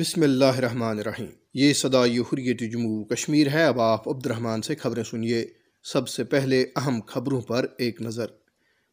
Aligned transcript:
بسم 0.00 0.22
اللہ 0.22 0.44
الرحمن 0.44 0.98
الرحیم۔ 0.98 1.26
یہ 1.54 1.72
صدائی 1.72 2.18
حریت 2.18 2.72
جموں 2.72 3.04
کشمیر 3.04 3.48
ہے۔ 3.48 3.64
اب 3.64 3.80
آپ 3.80 4.08
عبد 4.08 4.26
الرحمن 4.26 4.62
سے 4.62 4.74
خبریں 4.74 5.04
سنیے۔ 5.04 5.46
سب 5.82 6.08
سے 6.08 6.24
پہلے 6.24 6.64
اہم 6.76 7.00
خبروں 7.06 7.40
پر 7.40 7.66
ایک 7.78 8.02
نظر۔ 8.02 8.26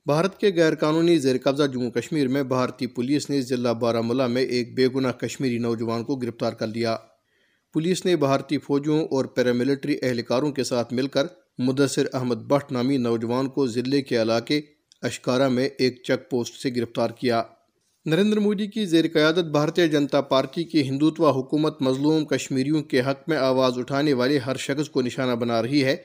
بھارت 0.05 0.39
کے 0.39 0.51
غیر 0.55 0.75
قانونی 0.75 1.17
زیر 1.17 1.35
قبضہ 1.43 1.63
جموں 1.63 1.91
کشمیر 1.91 2.27
میں 2.27 2.43
بھارتی 2.43 2.87
پولیس 2.87 3.29
نے 3.29 3.41
ضلع 3.41 3.71
بارہ 3.71 4.01
میں 4.27 4.41
ایک 4.41 4.75
بے 4.75 4.87
گناہ 4.87 5.11
کشمیری 5.11 5.57
نوجوان 5.57 6.03
کو 6.03 6.15
گرفتار 6.15 6.53
کر 6.53 6.67
لیا۔ 6.67 6.97
پولیس 7.73 8.05
نے 8.05 8.15
بھارتی 8.15 8.57
فوجوں 8.57 9.05
اور 9.05 9.25
پیراملٹری 9.25 9.97
اہلکاروں 10.01 10.51
کے 10.51 10.63
ساتھ 10.63 10.93
مل 10.93 11.07
کر 11.07 11.25
مدثر 11.57 12.05
احمد 12.13 12.35
بٹ 12.35 12.71
نامی 12.71 12.97
نوجوان 12.97 13.49
کو 13.49 13.67
ضلع 13.67 14.01
کے 14.01 14.21
علاقے 14.21 14.61
اشکارا 15.01 15.47
میں 15.47 15.69
ایک 15.77 16.03
چیک 16.03 16.29
پوسٹ 16.29 16.53
سے 16.53 16.69
گرفتار 16.75 17.09
کیا۔ 17.09 17.43
نریندر 18.07 18.39
مودی 18.39 18.67
کی 18.67 18.85
زیر 18.85 19.05
قیادت 19.13 19.45
بھارتیہ 19.45 19.85
جنتا 19.85 20.21
پارٹی 20.21 20.63
کی 20.63 20.81
ہندوتوا 20.81 21.31
حکومت 21.31 21.81
مظلوم 21.81 22.25
کشمیریوں 22.25 22.83
کے 22.83 22.99
حق 22.99 23.29
میں 23.29 23.37
آواز 23.37 23.77
اٹھانے 23.77 24.13
والے 24.13 24.37
ہر 24.37 24.55
شخص 24.55 24.89
کو 24.89 25.01
نشانہ 25.01 25.35
بنا 25.35 25.61
رہی 25.61 25.83
ہے۔ 25.83 25.95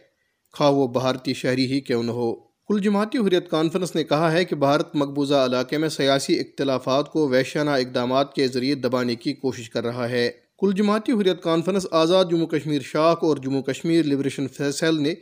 خواہ 0.53 0.71
وہ 0.71 0.87
بھارتی 0.87 1.35
شہری 1.35 1.73
ہی 1.73 1.81
کیوں 1.81 2.03
نہ 2.03 2.11
ہو۔ 2.11 2.35
کل 2.35 2.81
جماعتی 2.81 3.19
حریت 3.19 3.51
کانفرنس 3.51 3.95
نے 3.95 4.05
کہا 4.05 4.33
ہے 4.33 4.45
کہ 4.45 4.57
بھارت 4.57 4.97
مقبوضہ 4.97 5.35
علاقے 5.35 5.79
میں 5.79 5.89
سیاسی 5.89 6.41
اختلافات 6.41 7.09
کو 7.09 7.29
ویشانہ 7.29 7.71
اقدامات 7.71 8.35
کے 8.35 8.49
ذریعے 8.49 8.75
دبانے 8.75 9.15
کی 9.15 9.33
کوشش 9.33 9.71
کر 9.71 9.85
رہا 9.85 10.09
ہے۔ 10.09 10.31
کل 10.59 10.73
جماعتی 10.77 11.13
حریت 11.13 11.43
کانفرنس 11.43 11.87
آزاد 11.91 12.25
جموں 12.31 12.47
کشمیر 12.47 12.83
شاخ 12.83 13.19
اور 13.23 13.37
جموں 13.37 13.63
کشمیر 13.63 14.05
لبریشن 14.05 14.49
فیصل 14.49 15.03
نے 15.03 15.15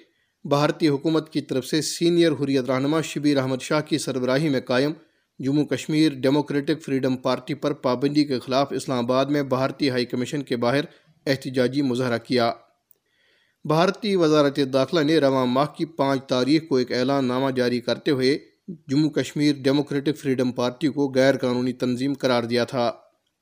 بھارتی 0.45 0.89
حکومت 0.89 1.33
کی 1.33 1.41
طرف 1.41 1.67
سے 1.67 1.83
سینئر 1.83 2.33
حریت 2.33 2.71
رہنما 2.71 3.01
شبیر 3.01 3.37
احمد 3.37 3.63
شاہ 3.63 3.81
کی 3.81 3.99
سربراہی 3.99 4.49
میں 4.49 4.61
قائم 4.61 4.93
Jammu 5.45 5.65
Kashmir 5.65 6.13
Democratic 6.13 6.83
Freedom 6.83 7.17
Party 7.17 7.55
پر 7.55 7.73
پابندی 7.73 8.25
کے 8.25 8.41
خلاف 8.41 8.73
اسلام 8.73 9.05
آباد 9.05 9.27
میں 9.27 9.43
بھارتی 9.43 9.91
ہائی 9.91 10.05
کمیشن 10.05 10.43
کے 10.43 10.57
باہر 10.57 10.81
احتجاجی 11.27 11.83
مظاہرہ 11.83 12.19
کیا۔ 12.19 12.53
بھارتی 13.65 14.17
وزارت 14.17 14.61
داخلہ 14.73 15.01
نے 15.01 15.19
رواں 15.19 15.47
ماہ 15.47 15.67
کی 15.77 15.85
پانچ 15.85 16.25
تاریخ 16.25 16.63
کو 16.69 16.77
ایک 16.77 16.93
اعلان 16.93 17.25
نامہ 17.25 17.51
جاری 17.51 17.81
کرتے 17.81 18.11
ہوئے 18.11 18.39
Jammu 18.89 19.11
Kashmir 19.11 19.55
Democratic 19.63 20.19
Freedom 20.19 20.53
Party 20.53 20.89
کو 20.89 21.13
غیر 21.15 21.37
قانونی 21.37 21.73
تنظیم 21.73 22.15
قرار 22.15 22.43
دیا 22.43 22.65
تھا۔ 22.65 22.93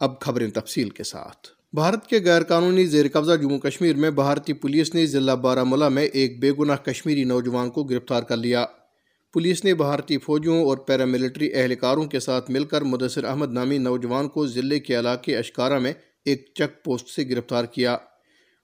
اب 0.00 0.20
خبریں 0.20 0.50
تفصیل 0.50 0.90
کے 0.90 1.04
ساتھ۔ 1.04 1.48
بھارت 1.72 2.06
کے 2.06 2.18
غیر 2.24 2.42
قانونی 2.42 2.86
زیر 2.86 3.06
قبضہ 3.12 3.36
جموں 3.36 3.58
کشمیر 3.58 3.96
میں 3.96 4.10
بھارتی 4.10 4.52
پولیس 4.52 4.94
نے 4.94 5.06
ضلع 5.06 5.34
بارہ 5.34 5.64
مولہ 5.64 5.88
میں 5.88 6.04
ایک 6.04 6.40
بے 6.40 6.52
گناہ 6.58 6.76
کشمیری 6.76 7.24
نوجوان 7.24 7.70
کو 7.70 7.84
گرفتار 7.84 8.22
کر 8.22 8.36
لیا۔ 8.36 8.66
پولیس 9.38 9.64
نے 9.64 9.74
بھارتی 9.74 10.18
فوجوں 10.18 10.64
اور 10.64 10.76
پیراملٹری 10.76 11.54
اہلکاروں 11.54 12.04
کے 12.04 12.20
ساتھ 12.20 12.50
مل 12.50 12.64
کر 12.64 12.82
مدثر 12.82 13.24
احمد 13.24 13.52
نامی 13.52 13.78
نوجوان 13.78 14.28
کو 14.28 14.46
ضلع 14.46 14.78
کے 14.78 14.98
علاقے 14.98 15.36
اشکارا 15.36 15.78
میں 15.78 15.92
ایک 16.24 16.48
چیک 16.54 16.84
پوسٹ 16.84 17.08
سے 17.08 17.24
گرفتار 17.30 17.64
کیا۔ 17.64 17.96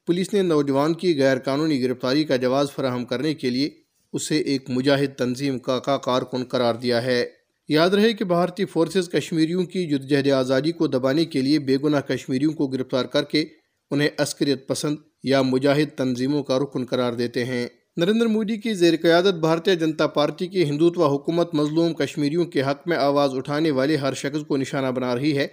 پولیس 0.06 0.33
نے 0.33 0.42
نوجوان 0.42 0.94
کی 0.94 1.22
غیر 1.22 1.39
قانونی 1.39 1.83
گرفتاری 1.83 2.25
کا 2.25 2.36
جواز 2.36 2.70
فراہم 2.70 3.05
کرنے 3.05 3.34
کے 3.34 3.50
لیے 3.50 3.70
اسے 4.12 4.39
ایک 4.39 4.64
مجاہد 4.69 5.19
تنظیم 5.19 5.58
کا 5.58 5.78
کا 5.78 5.97
کارکن 5.97 6.44
قرار 6.44 6.75
دیا 6.75 7.05
ہے۔ 7.05 7.28
یاد 7.69 7.91
رہے 7.91 8.12
کہ 8.12 8.25
بھارتی 8.25 8.64
فورسز 8.64 9.09
کشمیریوں 9.09 9.65
کی 9.65 9.87
جدجہد 9.87 10.31
آزادی 10.31 10.72
کو 10.72 10.87
دبانے 10.87 11.25
کے 11.25 11.41
لیے 11.41 11.59
بے 11.59 11.77
گناہ 11.84 12.00
کشمیریوں 12.00 12.53
کو 12.53 12.66
گرفتار 12.66 13.04
کر 13.04 13.25
کے 13.25 13.44
انہیں 13.91 14.09
عسکریت 14.19 14.66
پسند 14.66 14.97
یا 15.22 15.43
مجاہد 15.43 15.98
تنظیموں 15.98 16.43
کا 16.43 16.59
رکن 16.59 16.84
قرار 16.84 17.12
دیتے 17.12 17.44
ہیں۔ 17.44 17.66
نریندر 17.97 18.27
مودی 18.27 18.56
کی 18.56 18.75
زیر 18.75 18.94
قیادت 19.03 19.34
بھارتیہ 19.34 19.75
جنتا 19.75 20.06
پارٹی 20.06 20.47
کی 20.47 20.65
ہندوتوا 20.65 21.06
حکومت 21.09 21.55
مظلوم 21.55 21.93
کشمیریوں 21.94 22.44
کے 22.44 22.62
حق 22.62 22.87
میں 22.87 22.97
آواز 22.97 23.34
اٹھانے 23.34 23.71
والے 23.71 23.97
ہر 23.97 24.15
شخص 24.15 24.47
کو 24.47 24.56
نشانہ 24.56 24.87
بنا 24.87 25.15
رہی 25.15 25.37
ہے، 25.37 25.47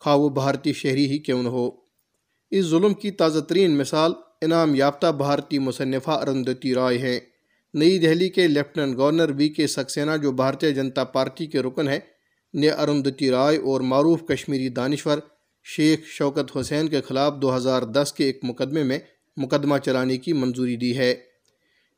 خواہ 0.00 0.16
وہ 0.16 0.28
بھارتی 0.28 0.72
شہری 0.72 1.06
ہی 1.10 1.18
کیوں 1.18 1.42
نہ 1.42 1.48
ہو۔ 1.48 1.70
اس 2.50 2.64
ظلم 2.64 2.94
کی 2.94 3.10
تازہ 3.10 3.40
ترین 3.40 3.78
مثال 3.78 4.12
انعام 4.42 4.74
یافتہ 4.74 5.12
بھارتی 5.16 5.58
مصنفہ 5.58 6.10
ارندتی 6.10 6.74
رائے 6.74 6.98
ہیں 6.98 7.18
نئی 7.74 7.98
دہلی 7.98 8.28
کے 8.28 8.46
لیفٹننٹ 8.48 8.96
گورنر 8.96 9.30
وی 9.30 9.48
کے 9.48 9.66
سکسینہ 9.66 10.16
جو 10.22 10.32
بھارتیہ 10.32 10.70
جنتا 10.70 11.04
پارٹی 11.04 11.46
کے 11.46 11.62
رکن 11.62 11.88
ہیں، 11.88 12.00
نے 12.54 12.68
ارندتی 12.68 13.30
رائے 13.30 13.56
اور 13.56 13.80
معروف 13.80 14.26
کشمیری 14.28 14.68
دانشور 14.68 15.18
شیخ 15.64 16.04
شوکت 16.06 16.56
حسین 16.56 16.88
کے 16.88 17.00
خلاف 17.00 17.34
دو 17.42 17.56
ہزار 17.56 17.82
دس 17.82 18.12
کے 18.16 18.24
ایک 18.24 18.40
مقدمے 18.42 18.82
میں 18.82 18.98
مقدمہ 19.36 19.78
چلانے 19.84 20.16
کی 20.16 20.32
منظوری 20.32 20.76
دی 20.76 20.96
ہے۔ 20.96 21.14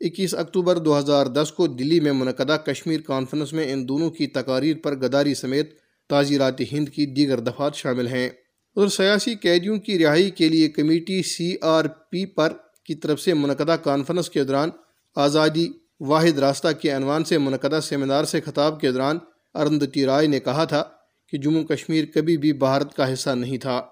اکیس 0.01 0.35
اکتوبر 0.35 0.77
دو 0.77 0.99
ہزار 0.99 1.27
دس 1.27 1.53
کو 1.53 1.67
دلی 1.67 2.01
میں 2.01 2.13
منعقدہ 2.13 2.57
کشمیر 2.67 3.01
کانفرنس 3.01 3.53
میں 3.53 3.73
ان 3.73 3.89
دونوں 3.89 4.11
کی 4.11 4.27
تقاریر 4.27 4.77
پر 4.77 4.95
گداری 4.95 5.35
سمیت 5.35 5.75
تعزیرات 6.09 6.61
ہند 6.73 6.89
کی 6.89 7.07
دیگر 7.07 7.41
دفعات 7.41 7.75
شامل 7.75 8.07
ہیں۔ 8.07 8.29
اور 8.75 8.89
سیاسی 8.89 9.35
قیدیوں 9.35 9.79
کی 9.79 10.05
رہائی 10.05 10.31
کے 10.31 10.49
لیے 10.49 10.69
کمیٹی 10.69 11.23
سی 11.23 11.57
آر 11.63 11.85
پی 11.85 12.27
پر 12.27 12.53
کی 12.85 12.95
طرف 12.95 13.21
سے 13.21 13.35
منعقدہ 13.35 13.77
کانفرنس 13.83 14.31
کے 14.31 14.45
دوران 14.45 14.71
آزادی، 15.17 15.69
واحد 16.01 16.39
راستہ 16.39 16.69
کے 16.81 16.91
عنوان 16.91 17.25
سے 17.25 17.39
منعقدہ 17.39 17.81
سیمینار 17.83 18.25
سے 18.25 18.41
خطاب 18.41 18.81
کے 18.81 18.93
دوران 18.93 19.19
ارندتی 19.55 20.07
رائے 20.07 20.27
نے 20.27 20.41
کہا 20.41 20.65
تھا 20.65 20.85
کہ 21.29 21.39
جموں 21.39 21.65
کشمیر 21.65 22.05
کبھی 22.15 22.37
بھی 22.37 22.53
بھارت 22.53 22.95
کا 22.95 23.13
حصہ 23.13 23.31
نہیں 23.31 23.59
تھا۔ 23.59 23.83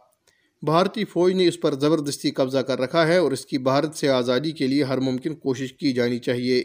بھارتی 0.63 1.05
فوج 1.05 1.33
نے 1.33 1.49
اس 1.49 1.61
پر 1.61 1.75
زبردستی 1.75 2.31
قبضہ 2.31 2.59
کر 2.59 2.81
رکھا 2.81 3.07
ہے 3.07 3.17
اور 3.17 3.33
اس 3.33 3.47
کی 3.47 3.59
بھارت 3.59 3.95
سے 3.95 4.09
آزادی 4.09 4.51
کے 4.51 4.67
لیے 4.67 4.85
ہر 4.85 4.99
ممکن 4.99 5.35
کوشش 5.35 5.73
کی 5.73 5.93
جانی 5.93 6.19
چاہیے۔ 6.19 6.65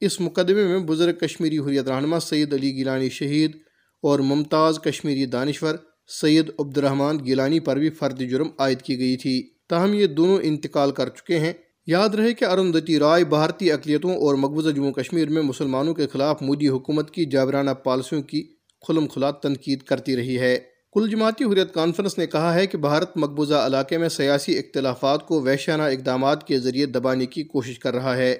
اس 0.00 0.20
مقدمے 0.20 0.64
میں 0.64 0.78
بزرگ 0.78 1.14
کشمیری 1.14 1.58
حریت 1.58 1.88
رہنما 1.88 2.20
سید 2.20 2.54
علی 2.54 2.76
گیلانی 2.76 3.08
شہید 3.08 3.56
اور 4.02 4.18
ممتاز 4.18 4.78
کشمیری 4.78 5.26
دانشور 5.26 5.74
سید 6.08 6.50
عبد 6.58 6.78
الرحمن 6.78 7.24
گیلانی 7.24 7.60
پر 7.60 7.76
بھی 7.76 7.90
فرد 7.90 8.20
جرم 8.30 8.48
عائد 8.58 8.82
کی 8.82 8.98
گئی 8.98 9.16
تھی۔ 9.16 9.50
تاہم، 9.68 9.94
یہ 9.94 10.06
دونوں 10.06 10.38
انتقال 10.42 10.90
کر 10.90 11.08
چکے 11.08 11.38
ہیں۔ 11.38 11.52
یاد 11.86 12.08
رہے 12.08 12.34
کہ 12.34 12.44
ارندتی 12.44 12.98
رائے 12.98 13.24
بھارتی 13.24 13.72
اقلیتوں 13.72 14.10
اور 14.10 14.34
مقبوضہ 14.34 14.70
جموں 14.70 14.92
کشمیر 14.92 15.28
میں 15.28 15.42
مسلمانوں 15.42 15.94
کے 15.94 16.06
خلاف 16.06 16.42
مودی 16.42 16.68
حکومت 16.68 17.10
کی 17.10 17.24
جابرانہ 17.24 17.70
پالیسیوں 17.70 18.22
کی 18.22 18.42
کھلم 18.86 19.06
کھلا 19.06 19.30
تنقید 19.30 19.82
کرتی 19.82 20.16
رہی 20.16 20.38
ہے۔ 20.38 20.75
کل 20.96 21.10
جماعتی 21.10 21.44
حریت 21.44 21.74
کانفرنس 21.74 22.18
نے 22.18 22.26
کہا 22.26 22.54
ہے 22.54 22.66
کہ 22.66 22.78
بھارت 22.78 23.16
مقبوضہ 23.16 23.54
علاقے 23.54 23.98
میں 23.98 24.08
سیاسی 24.08 24.58
اختلافات 24.58 25.26
کو 25.26 25.40
ویشانہ 25.40 25.82
اقدامات 25.82 26.46
کے 26.46 26.58
ذریعے 26.58 26.86
دبانے 26.86 27.26
کی 27.26 27.42
کوشش 27.42 27.78
کر 27.78 27.94
رہا 27.94 28.16
ہے۔ 28.16 28.36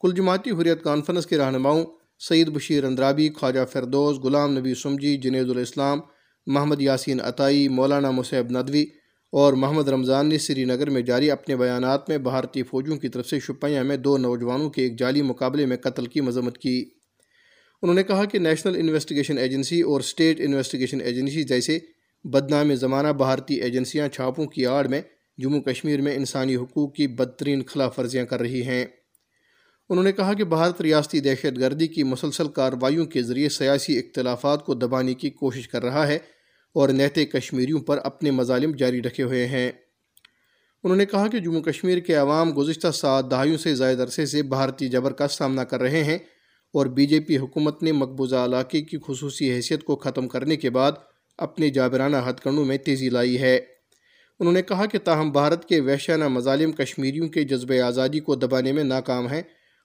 کل 0.00 0.12
جماعتی 0.16 0.50
حریت 0.50 0.82
کانفرنس 0.82 1.26
کے 1.26 1.38
رہنماؤں 1.38 1.84
سعید 2.18 2.48
بشیر 2.48 2.84
اندرابی، 2.84 3.28
خواجہ 3.28 3.60
فردوس، 3.72 4.16
غلام 4.16 4.58
نبی 4.58 4.74
سمجی 4.74 5.16
جنید 5.16 5.50
الاسلام، 5.50 6.00
محمد 6.46 6.80
یاسین 6.80 7.20
عطائی، 7.20 7.68
مولانا 7.68 8.10
مصعب 8.10 8.50
ندوی 8.50 8.82
اور 9.32 9.52
محمد 9.52 9.88
رمضان 9.88 10.28
نے 10.28 10.38
سری 10.38 10.64
نگر 10.64 10.90
میں 10.90 11.02
جاری 11.02 11.30
اپنے 11.30 11.56
بیانات 11.56 12.08
میں 12.08 12.18
بھارتی 12.18 12.62
فوجوں 12.62 12.96
کی 12.96 13.08
طرف 13.08 13.26
سے 13.26 13.40
شپیاں 13.40 13.84
میں 13.84 13.96
دو 13.96 14.18
نوجوانوں 14.18 14.70
کے 14.70 14.82
ایک 14.82 14.98
جعلی 14.98 15.22
مقابلے 15.22 15.66
میں 15.66 15.76
قتل 15.76 16.06
کی 16.06 16.20
مذمت 16.20 16.58
کی۔ 16.58 16.90
انہوں 17.84 17.94
نے 17.94 18.02
کہا 18.02 18.24
کہ 18.24 18.38
نیشنل 18.38 18.76
انویسٹیگیشن 18.76 19.38
ایجنسی 19.38 19.80
اور 19.80 20.00
اسٹیٹ 20.00 20.40
انویسٹیگیشن 20.40 21.00
ایجنسی 21.00 21.42
جیسے 21.42 21.78
بدنام 22.24 22.74
زمانہ 22.74 23.08
بھارتی 23.08 23.54
ایجنسیاں 23.54 24.08
چھاپوں 24.08 24.46
کی 24.46 24.66
آڑ 24.66 24.86
میں 24.88 25.02
جموں 25.38 25.60
کشمیر 25.60 26.00
میں 26.00 26.14
انسانی 26.14 26.56
حقوق 26.56 26.94
کی 26.94 27.06
بدترین 27.06 27.62
خلاف 27.62 27.98
ورزیاں 27.98 28.24
کر 28.24 28.40
رہی 28.40 28.62
ہیں۔ 28.62 28.86
انہوں 29.88 30.04
نے 30.04 30.12
کہا 30.12 30.34
کہ 30.34 30.44
بھارت 30.44 30.80
ریاستی 30.80 31.20
دہشت 31.20 31.58
گردی 31.58 31.86
کی 31.86 32.02
مسلسل 32.02 32.48
کارروائیوں 32.48 33.06
کے 33.06 33.22
ذریعے 33.22 33.48
سیاسی 33.48 33.98
اختلافات 33.98 34.64
کو 34.64 34.74
دبانے 34.74 35.14
کی 35.14 35.30
کوشش 35.30 35.68
کر 35.68 35.84
رہا 35.84 36.06
ہے 36.06 36.18
اور 36.74 36.88
نہتے 36.88 37.24
کشمیریوں 37.24 37.80
پر 37.80 37.98
اپنے 38.04 38.30
مظالم 38.30 38.70
جاری 38.70 39.02
رکھے 39.02 39.24
ہوئے 39.24 39.46
ہیں۔ 39.46 39.72
انہوں 40.84 40.96
نے 40.96 41.06
کہا 41.06 41.28
کہ 41.28 41.38
جموں 41.38 41.62
کشمیر 41.62 41.98
کے 41.98 42.14
عوام 42.14 42.52
گزشتہ 42.56 42.90
سات 42.94 43.30
دہائیوں 43.30 43.58
سے 43.58 43.74
زائد 43.74 44.00
عرصے 44.00 44.26
سے 44.26 44.42
بھارتی 44.42 44.88
جبر 44.88 45.12
کا 45.12 45.28
سامنا 45.28 45.64
کر 45.64 45.80
رہے 45.80 46.04
ہیں 46.04 46.18
اور 46.74 46.86
بی 46.86 47.06
جے 47.06 47.20
پی 47.20 47.38
حکومت 47.38 47.82
نے 47.82 47.92
مقبوضہ 47.92 48.36
علاقے 48.36 48.82
کی 48.82 48.96
خصوصی 49.06 49.52
حیثیت 49.52 49.84
کو 49.84 49.96
ختم 49.96 50.28
کرنے 50.28 50.56
کے 50.56 50.70
بعد 50.70 50.92
اپنے 51.38 51.70
جابرانہ 51.70 52.16
ہتھ 52.28 52.42
کنڈوں 52.42 52.64
میں 52.64 52.78
تیزی 52.78 53.08
لائی 53.08 53.40
ہے۔ 53.40 53.56
انہوں 54.40 54.52
نے 54.52 54.62
کہا 54.62 54.86
کہ 54.86 54.98
تاہم 54.98 55.30
بھارت 55.30 55.64
کے 55.64 55.80
وحشانہ 55.80 56.28
مظالم 56.28 56.72
کشمیریوں 56.72 57.28
کے 57.28 57.44
جذبہ 57.44 57.80
آزادی 57.80 58.20
کو 58.20 58.34
دبانے 58.34 58.72
میں 58.72 58.84
ناکام 58.84 59.26
ہیں 59.26 59.42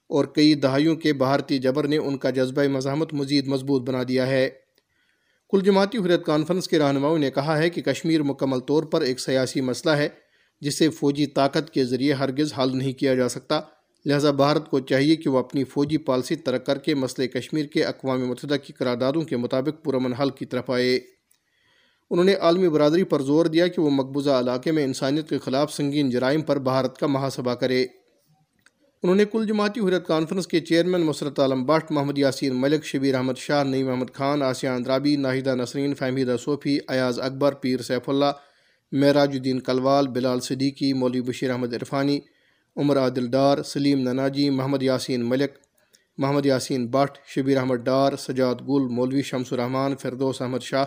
اور 0.08 0.24
کئی 0.24 0.54
دہائیوں 0.54 0.96
کے 0.96 1.12
بھارتی 1.12 1.58
جبر 1.58 1.88
نے 1.88 1.96
ان 1.96 2.18
کا 2.18 2.30
جذبہ 2.30 2.68
مزاحمت 2.68 3.14
مزید 3.14 3.46
مضبوط 3.46 3.82
بنا 3.82 4.02
دیا 4.08 4.26
ہے۔ 4.26 4.48
کل 5.50 5.60
جماعتی 5.64 5.98
حریت 5.98 6.24
کانفرنس 6.24 6.68
کے 6.68 6.78
رہنماؤں 6.78 7.18
نے 7.18 7.30
کہا 7.30 7.58
ہے 7.58 7.70
کہ 7.70 7.82
کشمیر 7.82 8.22
مکمل 8.22 8.60
طور 8.60 8.82
پر 8.82 9.00
ایک 9.00 9.20
سیاسی 9.20 9.60
مسئلہ 9.60 9.94
ہے 9.94 10.08
جسے 10.60 10.88
فوجی 10.88 11.26
طاقت 11.26 11.70
کے 11.70 11.84
ذریعے 11.84 12.12
ہرگز 12.12 12.52
حل 12.58 12.78
نہیں 12.78 12.92
کیا 12.92 13.14
جا 13.14 13.28
سکتا۔ 13.28 13.60
لہذا 14.06 14.30
بھارت 14.30 14.70
کو 14.70 14.80
چاہیے 14.80 15.16
کہ 15.16 15.30
وہ 15.30 15.38
اپنی 15.38 15.64
فوجی 15.64 15.96
پالسی 15.96 16.36
ترک 16.36 16.66
کر 16.66 16.78
کے 16.78 16.94
مسئلہ 16.94 17.26
کشمیر 17.26 17.64
کے 17.64 17.84
اقوام 17.84 18.26
متحدہ 18.26 18.56
کی 18.56 18.72
قراردادوں 18.72 19.22
کے 19.22 19.36
مطابق 19.36 19.84
پرامن 19.84 20.12
حل 20.12 20.30
کی 20.30 20.46
طرف 20.46 20.70
آئے۔ 20.70 21.00
انہوں 22.10 22.24
نے 22.24 22.34
عالمی 22.34 22.68
برادری 22.68 23.04
پر 23.04 23.22
زور 23.22 23.46
دیا 23.46 23.66
کہ 23.66 23.80
وہ 23.80 23.90
مقبوضہ 23.90 24.30
علاقے 24.30 24.72
میں 24.72 24.84
انسانیت 24.84 25.28
کے 25.28 25.38
خلاف 25.38 25.72
سنگین 25.72 26.10
جرائم 26.10 26.40
پر 26.40 26.58
بھارت 26.58 26.98
کا 26.98 27.06
محاسبہ 27.06 27.54
کرے۔ 27.54 27.86
انہوں 29.02 29.16
نے 29.16 29.24
کل 29.24 29.46
جماعتی 29.46 29.80
حریت 29.80 30.06
کانفرنس 30.06 30.46
کے 30.46 30.60
چیئرمین 30.60 31.00
مسرت 31.00 31.40
عالم 31.40 31.64
بٹ 31.64 31.92
محمد 31.92 32.18
یاسین 32.18 32.60
ملک، 32.60 32.84
شبیر 32.84 33.14
احمد 33.14 33.38
شاہ 33.38 33.64
نئی 33.64 33.82
محمد 33.82 34.14
خان، 34.14 34.42
آسیہ 34.42 34.68
اندرابی 34.68 35.16
ناہدہ 35.16 35.54
نسرین، 35.54 35.94
فہمیدہ 35.94 36.36
صوفی، 36.44 36.78
ایاز 36.88 37.20
اکبر، 37.20 37.52
پیر 37.52 37.82
سیف 37.82 38.08
اللہ، 38.08 38.32
معراج 38.92 39.30
الدین 39.32 39.60
کلوال، 39.60 40.08
بلال 40.08 40.40
صدیقی، 40.40 40.92
مولوی 40.92 41.20
بشیر 41.20 41.50
احمد 41.50 41.74
عرفانی 41.74 42.20
عمر 42.76 42.96
عادل 42.96 43.30
ڈار، 43.30 43.62
سلیم 43.62 43.98
نناجی، 43.98 44.50
محمد 44.50 44.82
یاسین 44.82 45.28
ملک، 45.28 45.52
محمد 46.18 46.46
یاسین 46.46 46.86
بٹ، 46.86 47.18
شبیر 47.26 47.56
احمد 47.56 47.84
ڈار، 47.84 48.16
سجاد 48.16 48.54
گل، 48.54 48.88
مولوی 48.88 49.22
شمس 49.22 49.52
الرحمان 49.52 49.96
فردوس 49.96 50.42
احمد 50.42 50.62
شاہ 50.62 50.84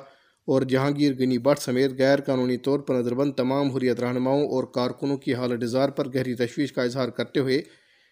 اور 0.47 0.61
جہانگیر 0.61 1.13
گنی 1.13 1.37
بٹ 1.37 1.59
سمیت 1.59 1.91
غیر 1.99 2.21
قانونی 2.21 2.57
طور 2.57 2.79
پر 2.79 2.95
نظربند 2.95 3.33
تمام 3.37 3.71
حریت 3.71 3.99
رہنماؤں 3.99 4.45
اور 4.47 4.63
کارکنوں 4.63 5.17
کی 5.17 5.33
حالت 5.33 5.63
اظہار 5.63 5.89
پر 5.89 6.07
گہری 6.15 6.35
تشویش 6.35 6.73
کا 6.73 6.83
اظہار 6.83 7.09
کرتے 7.09 7.39
ہوئے 7.39 7.61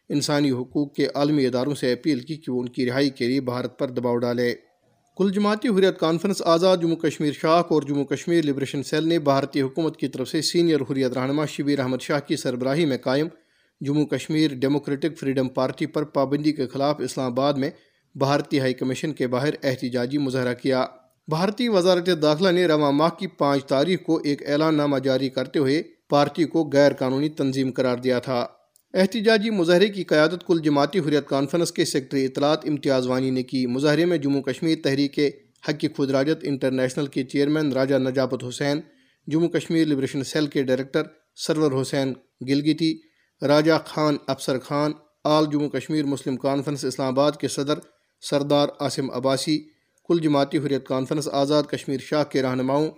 انسانی 0.10 0.52
حقوق 0.52 0.94
کے 0.94 1.08
عالمی 1.16 1.46
اداروں 1.46 1.76
سے 1.76 1.92
اپیل 1.94 2.20
کی 2.20 2.36
کہ 2.36 2.52
وہ 2.52 2.62
ان 2.62 2.70
کی 2.70 2.86
رہائی 2.86 3.10
کے 3.10 3.28
لیے 3.28 3.42
بھارت 3.42 3.78
پر 3.80 3.90
دباؤ 3.90 4.18
ڈالے 4.18 4.54
کل 5.18 5.32
جماعتی 5.32 5.68
حریت 5.68 6.00
کانفرنس 6.00 6.42
آزاد 6.46 6.78
جموں 6.78 6.96
کشمیر 6.96 7.32
شاخ 7.32 7.72
اور 7.72 7.82
جموں 7.82 8.06
کشمیر 8.06 8.46
لبریشن 8.46 8.84
سیل 8.84 9.08
نے 9.08 9.20
بھارتی 9.20 9.62
حکومت 9.62 9.98
کی 9.98 10.08
طرف 10.08 10.30
سے 10.30 10.42
سینئر 10.42 10.82
حریت 10.82 11.18
رہنما 11.18 11.46
شبیر 11.46 11.80
احمد 11.80 12.02
شاہ 12.02 12.20
کی 12.20 12.36
سربراہی 12.36 12.86
میں 12.86 12.98
قائم 12.98 13.28
Jammu 13.82 14.06
Kashmir 14.06 14.54
Democratic 14.54 15.18
Freedom 15.18 15.50
Party 15.50 15.86
پر 15.86 16.04
پابندی 16.04 16.52
کے 16.52 16.68
خلاف 16.68 16.96
اسلام 17.00 17.32
آباد 17.32 17.54
میں 17.54 17.70
بھارتی 18.16 18.60
ہائی 18.60 18.74
کمیشن 18.74 19.14
کے 19.14 19.28
باہر 19.28 19.54
احتجاجی 19.64 20.18
مظاہرہ 20.18 20.54
کیا۔ 20.54 20.86
بھارتی 21.28 21.68
وزارت 21.68 22.10
داخلہ 22.22 22.50
نے 22.50 22.66
رواں 22.68 22.92
ماہ 22.92 23.10
کی 23.10 23.28
پانچ 23.28 23.66
تاریخ 23.66 24.00
کو 24.04 24.22
ایک 24.24 24.50
اعلان 24.50 24.76
نامہ 24.76 25.00
جاری 25.00 25.30
کرتے 25.30 25.60
ہوئے 25.60 25.84
پارٹی 26.10 26.44
کو 26.44 26.70
غیر 26.74 26.94
قانونی 26.94 27.30
تنظیم 27.30 27.72
قرار 27.72 27.98
دیا 27.98 28.20
تھا۔ 28.20 28.46
احتجاجی 28.94 29.50
مظاہرے 29.50 29.90
کی 29.90 30.04
قیادت 30.04 30.48
کل 30.48 30.60
جماعتی 30.64 31.00
حریت 31.00 31.28
کانفرنس 31.28 31.72
کے 31.72 31.86
سیکٹری 31.86 32.26
اطلاعات 32.26 32.66
امتیاز 32.66 33.08
وانی 33.08 33.30
نے 33.30 33.44
کی۔ 33.44 33.66
مظاہرے 33.66 34.06
میں 34.06 34.18
جموں 34.18 34.42
کشمیر 34.42 34.78
تحریک 34.84 35.20
حق 35.70 35.86
خود 35.98 36.12
راجت 36.12 36.44
انٹرنیشنل 36.44 37.08
کے 37.08 37.24
chairman 37.24 37.72
Raja 37.72 37.96
Najabat 37.96 38.44
Hussain, 38.44 38.80
Jammu 39.28 39.50
Kashmir 39.50 39.88
Liberation 39.88 40.24
Cell 40.24 40.48
کے 40.48 40.64
director 40.64 41.04
Sarwar 41.36 41.82
Hussain 41.82 42.14
Gilgiti 42.48 43.11
Raja 43.42 43.74
Khan 43.86 44.18
Afsar 44.28 44.60
Khan, 44.60 44.92
all 45.24 45.46
Jammu 45.52 45.70
Kashmir 45.70 46.06
Muslim 46.06 46.36
Conference 46.38 46.86
Islamabad 47.08 47.32
کے 47.32 47.48
صدر 47.48 47.80
سردار 48.22 48.68
عاصم 48.80 49.12
عباسی، 49.12 49.58
کل 50.10 50.20
جماعتی 50.20 50.58
حریت 50.58 50.88
کانفرنس 50.88 51.28
آزاد 51.32 51.64
کشمیر 51.64 52.00
شاہ 52.00 52.24
کے 52.24 52.42
رہنماؤں 52.42 52.90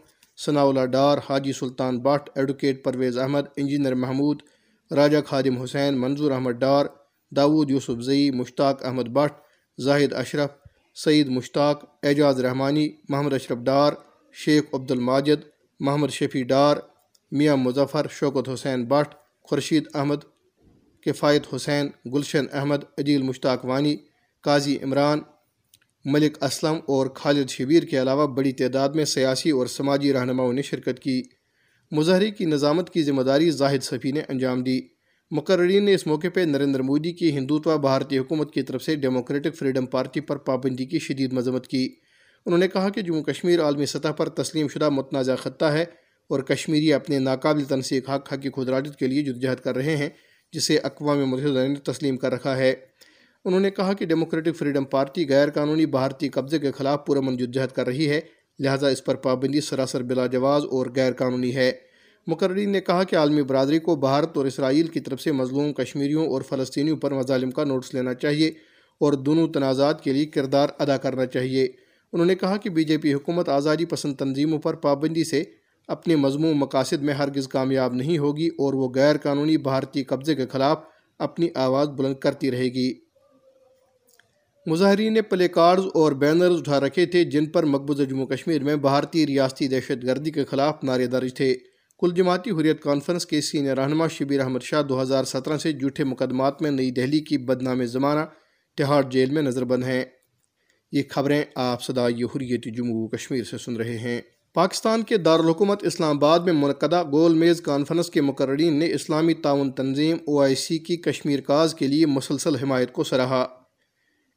ثناء 0.46 0.86
ڈار، 0.86 1.18
حاجی 1.30 1.54
سلطان 1.54 2.00
بٹ 2.00 2.30
ایڈوکیٹ 2.36 2.84
پرویز 2.84 3.18
احمد، 3.18 3.42
انجینئر 3.58 3.96
محمود، 3.96 4.42
راجہ 4.92 5.18
خادم 5.26 5.62
حسین، 5.62 6.00
منظور 6.00 6.32
احمد 6.32 6.60
ڈار 6.60 6.86
داود 7.32 7.72
یوسف 7.72 8.02
زئی، 8.02 8.32
مشتاق 8.32 8.86
احمد 8.86 9.08
بٹ، 9.10 9.32
زاہد 9.78 10.14
اشرف، 10.14 10.50
سعید 10.96 11.28
مشتاق، 11.28 11.86
اعجاز 12.04 12.40
رحمانی، 12.40 12.88
محمد 13.10 13.34
اشرف 13.34 13.58
ڈار، 13.58 13.94
شیخ 14.34 14.64
عبد 14.74 14.92
الماجد 14.92 15.48
محمد 15.80 16.10
شفیع 16.10 16.44
ڈار، 16.44 16.78
میاں 17.32 17.58
مظفر، 17.58 18.06
شوکت 18.12 18.50
حسین 18.50 18.86
بٹ، 18.86 19.16
خورشید 19.44 19.88
احمد 19.94 20.24
کفایت 21.06 21.44
حسین، 21.56 21.88
گلشن 22.14 22.46
احمد 22.52 22.84
عدیل 22.98 23.22
مشتاق 23.22 23.66
وانی، 23.66 23.98
قاضی 24.42 24.78
عمران، 24.84 25.20
ملک 26.06 26.44
اسلم 26.44 26.76
اور 26.88 27.08
خالد 27.08 27.50
شبیر 27.50 27.84
کے 27.84 28.02
علاوہ 28.02 28.28
بڑی 28.28 28.52
تعداد 28.52 28.90
میں 28.90 29.06
سیاسی 29.06 29.50
اور 29.50 29.68
سماجی 29.68 30.14
رہنماؤں 30.14 30.54
نے 30.54 30.62
شرکت 30.62 31.00
کی۔ 31.00 31.24
مظاہرے 31.92 32.32
کی 32.32 32.46
نظامت 32.46 32.90
کی 32.90 33.04
ذمہ 33.04 33.22
داری 33.22 33.50
زاہد 33.50 33.84
صفی 33.84 34.12
نے 34.12 34.22
انجام 34.28 34.64
دی۔ 34.64 34.82
مقررین 35.32 35.86
نے 35.86 35.94
اس 35.94 36.08
موقع 36.08 36.28
پہ 36.34 36.40
نریندر 36.40 36.82
مودی 36.82 37.12
کی 37.12 37.32
ہندوتوا 37.32 37.76
بھارتی 37.76 38.18
حکومت 38.18 38.54
کی 38.54 38.62
طرف 38.62 38.84
سے 38.84 38.96
ڈیموکریٹک 38.96 39.56
فریڈم 39.56 39.86
پارٹی 39.86 40.20
پر 40.20 40.38
پابندی 40.38 40.86
کی 40.86 41.00
شدید 41.00 41.34
مذمت 41.34 41.68
کی۔ 41.68 41.96
انہوں 42.46 42.60
نے 42.60 42.68
کہا 42.68 42.90
کہ 42.90 43.02
جموں 43.02 43.24
کشمیر 43.24 43.62
عالمی 43.62 43.86
سطح 43.86 44.08
پر 44.08 44.30
تسلیم 44.30 44.68
شدہ 44.68 44.90
متنازع 44.90 45.36
خطہ 45.36 45.66
ہے 45.66 45.86
اور 46.30 46.40
کشمیری 46.40 46.94
اپنے 46.94 47.20
ناقابل 47.20 47.64
تنسیق 47.64 48.10
حق 48.10 48.34
حق 48.34 48.42
کی 48.42 48.50
خدراجت 48.50 49.00
کے 49.00 49.08
لیے 49.08 49.22
جدوجہد 49.22 49.60
کر 49.64 49.76
رہے 49.76 49.98
ہیں۔ 49.98 50.10
جسے 50.54 50.78
اقوام 50.78 51.26
متحدہ 51.26 51.68
نے 51.68 51.76
تسلیم 51.76 52.18
کر 52.18 52.34
رکھا 52.34 52.58
ہے۔ 52.58 52.74
انہوں 53.46 53.60
نے 53.60 53.72
کہا 53.72 53.94
کہ 53.94 54.06
ڈیموکریٹک 54.06 54.56
فریڈم 54.56 54.84
پارٹی 54.84 55.30
غیر 55.30 55.50
قانونی 55.50 55.86
بھارتی 55.86 56.30
قبضے 56.30 56.60
کے 56.60 56.72
خلاف 56.72 57.06
پورا 57.06 57.20
جدجہد 57.20 57.76
کر 57.76 57.88
رہی 57.88 58.10
ہے، 58.10 58.22
لہٰذا 58.60 58.88
اس 58.88 59.04
پر 59.06 59.16
پابندی 59.16 59.62
سراسر 59.62 60.04
بلا 60.04 60.28
جواز 60.28 60.64
اور 60.72 60.86
غیر 60.96 61.14
قانونی 61.14 61.56
ہے۔ 61.56 61.72
مقررین 62.28 62.70
نے 62.70 62.82
کہا 62.82 63.04
کہ 63.04 63.16
عالمی 63.16 63.44
برادری 63.44 63.80
کو 63.80 63.96
بھارت 63.96 64.38
اور 64.38 64.46
اسرائیل 64.46 64.88
کی 64.88 65.00
طرف 65.00 65.22
سے 65.22 65.32
مظلوم 65.32 65.74
کشمیریوں 65.74 66.28
اور 66.28 66.42
فلسطینیوں 66.42 66.98
پر 66.98 67.14
مظالم 67.14 67.52
کا 67.52 67.64
نوٹس 67.64 67.94
لینا 67.94 68.14
چاہیے 68.14 68.48
اور 69.00 69.14
دونوں 69.14 69.48
تنازعات 69.48 70.04
کے 70.04 70.14
لیے 70.14 70.26
کردار 70.26 70.70
ادا 70.80 70.98
کرنا 70.98 71.26
چاہیے۔ 71.26 71.68
انہوں 72.14 72.26
نے 72.26 72.36
کہا 72.36 72.58
کہ 72.58 72.70
بی 72.70 72.84
جے 72.84 72.98
پی 72.98 73.14
حکومت 73.14 73.50
آزادی 73.50 73.86
پسند 73.86 74.16
تنظیموں 74.16 74.60
پر 74.60 74.74
پابندی 74.74 75.24
سے 75.24 75.44
اپنے 75.88 76.16
مضمون 76.16 76.58
مقاصد 76.58 77.04
میں 77.04 77.14
ہرگز 77.14 77.48
کامیاب 77.48 77.94
نہیں 77.94 78.18
ہوگی 78.18 78.48
اور 78.48 78.74
وہ 78.74 78.90
غیر 78.96 79.18
قانونی 79.18 79.58
بھارتی 79.58 80.04
قبضے 80.04 80.36
کے 80.36 80.48
خلاف 80.48 80.78
اپنی 81.20 81.48
آواز 81.56 81.88
بلند 81.88 82.16
کرتی 82.16 82.52
رہے 82.52 82.64
گی۔ 82.64 82.94
مظاہرین 84.66 85.14
نے 85.14 85.22
پلے 85.22 85.48
کارڈز 85.48 85.86
اور 85.94 86.12
بینرز 86.12 86.60
اٹھا 86.60 86.80
رکھے 86.80 87.06
تھے، 87.06 87.24
جن 87.24 87.46
پر 87.46 87.64
مقبوضہ 87.64 88.04
جموں 88.04 88.28
کشمیر 88.28 88.64
میں 88.64 88.76
بھارتی 88.76 89.28
ریاستی 89.28 89.68
دہشت 89.68 90.04
گردی 90.04 90.32
کے 90.32 90.46
خلاف 90.46 90.84
نعرے 90.84 91.08
درج 91.08 91.34
تھے۔ 91.34 91.56
کل 92.00 92.12
جماعتی 92.16 92.52
حریت 92.52 92.82
کانفرنس 92.82 93.26
کے 93.26 93.42
سینئر 93.42 93.80
رہنما 93.80 94.08
شبیر 94.08 94.40
احمد 94.40 94.60
شاہ 94.62 94.82
دو 94.82 95.02
ہزار 95.02 95.24
سترہ 95.24 95.58
سے 95.58 95.72
جھوٹے 95.72 96.04
مقدمات 96.04 96.62
میں 96.62 96.72
نئی 96.72 96.92
دہلی 96.92 97.20
کی 97.20 97.38
بدنام 97.38 97.86
زمانہ 97.86 98.20
تہاڑ 98.78 99.04
جیل 99.10 99.30
میں 99.30 99.42
نظر 99.42 99.64
بند 99.64 99.84
ہیں۔ 99.84 100.06
یہ 100.92 101.02
خبریں 101.10 101.44
آپ 101.56 101.84
صدائی 101.84 102.24
حریت 102.24 102.78
جموں 102.78 103.08
کشمیر 103.08 103.44
سے 103.44 103.58
سن 103.58 103.76
رہے 103.76 103.98
ہیں۔ 103.98 104.22
پاکستان 104.54 105.04
کے 105.04 105.18
دارالحکومت 105.18 105.84
اسلام 105.84 106.18
آباد 106.18 106.40
میں 106.40 106.54
منعقدہ 106.54 107.04
گول 107.12 107.34
میز 107.34 107.62
کانفرنس 107.62 108.10
کے 108.10 108.22
مقررین 108.22 108.80
نے 108.80 108.94
اسلامی 108.94 109.34
تعاون 109.34 109.72
تنظیم 109.72 110.18
او 110.28 110.42
آئی 110.42 110.56
سی 110.56 110.78
کی 110.78 110.98
کشمیر 110.98 111.42
کاز 111.42 111.76
کے 111.76 111.88
لیے 111.88 112.06
مسلسل 112.06 112.56
حمایت 112.56 112.94
کو 112.94 113.04
سراہا۔ 113.04 113.46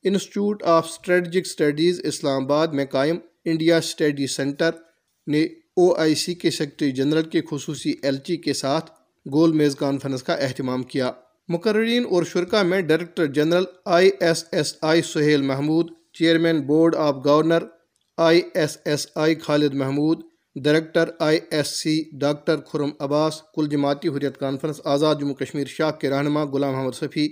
Institute 0.05 0.63
of 0.63 0.87
Strategic 0.91 1.43
Studies 1.45 2.01
Islamabad 2.43 2.69
میں 2.69 2.87
قائم 2.87 3.17
انڈیا 3.45 3.77
اسٹڈی 3.77 4.27
سینٹر 4.27 4.71
نے 5.27 5.43
او 5.77 5.95
آئی 5.95 6.15
سی 6.15 6.35
کے 6.35 6.51
سیکرٹری 6.51 6.93
جنرل 6.93 7.23
کے 7.23 7.41
خصوصی 7.51 7.95
ایلچی 8.03 8.37
جی 8.37 8.43
کے 8.43 8.53
ساتھ 8.53 8.91
گول 9.33 9.53
میز 9.53 9.77
کانفرنس 9.77 10.23
کا 10.23 10.35
اہتمام 10.35 10.83
کیا۔ 10.83 11.13
مقررین 11.49 12.05
اور 12.11 12.23
شرکا 12.23 12.63
میں 12.63 12.81
director 12.81 13.27
general 13.27 13.65
I 13.85 14.11
S 14.21 14.45
S 14.53 14.75
I 14.83 15.03
Sohail 15.03 15.43
Mahmood, 15.43 15.91
chairman 16.13 16.61
board 16.61 16.95
of 16.95 17.15
governor 17.25 17.59
I 18.19 18.41
S 18.55 18.77
S 18.85 19.07
I 19.15 19.35
Khalid 19.35 19.75
Mahmood, 19.75 20.21
director 20.57 21.11
I 21.19 21.39
S 21.51 21.69
C 21.81 22.03
doctor 22.21 22.61
خرم 22.61 22.91
عباس، 23.01 23.43
کل 23.55 23.67
جماعتی 23.69 24.09
حریت 24.09 24.39
کانفرنس، 24.39 24.81
آزاد 24.85 25.15
جموں 25.21 25.35
کشمیر 25.35 25.67
شاہ 25.67 25.91
کے 25.91 26.11
رہنما 26.11 26.45
غلام 26.45 26.73
محمد 26.73 26.95
صفی، 26.95 27.29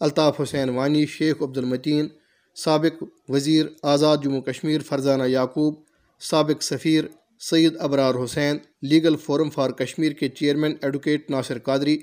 الطاف 0.00 0.40
حسین 0.40 0.68
وانی، 0.68 1.06
شیخ 1.06 1.42
عبد 1.42 1.58
المتین 1.58 2.08
سابق 2.56 3.04
وزیر 3.28 3.66
آزاد 3.82 4.16
جموں 4.24 4.40
کشمیر 4.40 4.80
فرزانہ 4.80 5.26
یعقوب، 5.26 5.74
سابق 6.20 6.62
سفیر 6.62 7.04
Syed 7.40 7.76
Abrar 7.80 8.14
Hussain, 8.24 8.58
legal 8.82 9.16
forum 9.16 9.50
for 9.50 9.70
Kashmir 9.70 10.12
کے 10.12 10.28
چیئرمین 10.28 10.76
ایڈوکیٹ 10.82 11.30
ناصر 11.30 11.58
قادری، 11.58 11.98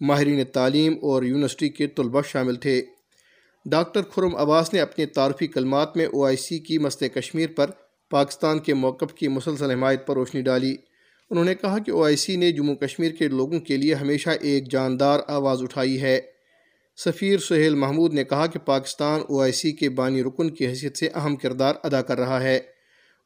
ماہرین 0.00 0.44
تعلیم 0.52 0.92
اور 1.02 1.22
یونیورسٹی 1.22 1.68
کے 1.68 1.86
طلبہ 1.86 2.22
شامل 2.28 2.54
تھے۔ 2.54 2.82
ڈاکٹر 3.70 4.02
خرم 4.02 4.36
عباس 4.36 4.72
نے 4.72 4.80
اپنے 4.80 5.06
تعارفی 5.06 5.46
کلمات 5.46 5.96
میں 5.96 6.06
او 6.06 6.24
آئی 6.24 6.36
سی 6.36 6.58
کی 6.58 6.78
مسئلہ 6.78 7.08
کشمیر 7.08 7.46
پر 7.56 7.70
پاکستان 8.10 8.58
کے 8.58 8.74
موقف 8.74 9.14
کی 9.14 9.28
مسلسل 9.28 9.70
حمایت 9.70 10.06
پر 10.06 10.14
روشنی 10.14 10.42
ڈالی۔ 10.42 10.76
انہوں 11.30 11.44
نے 11.44 11.54
کہا 11.54 11.78
کہ 11.78 11.90
او 11.90 12.04
آئی 12.04 12.16
سی 12.16 12.36
نے 12.36 12.52
جموں 12.52 12.74
کشمیر 12.74 13.12
کے 13.12 13.28
لوگوں 13.28 13.60
کے 13.60 13.76
لیے 13.76 13.94
ہمیشہ 13.94 14.30
ایک 14.40 14.70
جاندار 14.70 15.20
آواز 15.26 15.62
اٹھائی 15.62 16.02
ہے۔ 16.02 16.20
سفیر 16.96 17.38
سہیل 17.38 17.74
محمود 17.74 18.14
نے 18.14 18.24
کہا 18.24 18.46
کہ 18.46 18.58
پاکستان 18.58 19.20
او 19.28 19.40
آئی 19.40 19.52
سی 19.52 19.72
کے 19.72 19.88
بانی 19.88 20.22
رکن 20.22 20.50
کی 20.50 20.66
حیثیت 20.66 20.96
سے 20.96 21.08
اہم 21.14 21.36
کردار 21.36 21.74
ادا 21.82 22.02
کر 22.02 22.18
رہا 22.18 22.42
ہے۔ 22.42 22.60